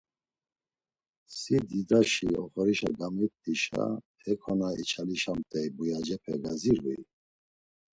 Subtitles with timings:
[1.37, 3.85] Si didaşi oxorişen gamit̆işa;
[4.23, 6.97] heko na içalişamt̆ey buyacipe gazirui?